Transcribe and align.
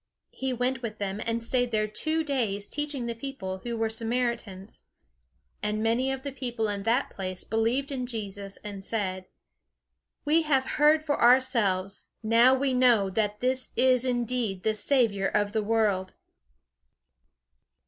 He 0.31 0.51
went 0.51 0.81
with 0.81 0.97
them, 0.97 1.21
and 1.23 1.43
stayed 1.43 1.69
there 1.69 1.85
two 1.87 2.23
days, 2.23 2.69
teaching 2.71 3.05
the 3.05 3.13
people, 3.13 3.59
who 3.59 3.77
were 3.77 3.87
Samaritans. 3.91 4.81
And 5.61 5.83
many 5.83 6.11
of 6.11 6.23
the 6.23 6.31
people 6.31 6.67
in 6.69 6.81
that 6.81 7.11
place 7.11 7.43
believed 7.43 7.91
in 7.91 8.07
Jesus, 8.07 8.57
and 8.63 8.83
said: 8.83 9.25
"We 10.25 10.41
have 10.41 10.65
heard 10.81 11.03
for 11.03 11.21
ourselves; 11.21 12.07
now 12.23 12.55
we 12.55 12.73
know 12.73 13.11
that 13.11 13.41
this 13.41 13.73
is 13.75 14.03
indeed 14.03 14.63
the 14.63 14.73
Saviour 14.73 15.27
of 15.27 15.51
the 15.51 15.61
world." 15.63 16.13